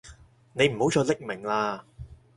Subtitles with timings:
[0.53, 1.81] 你唔好再匿名喇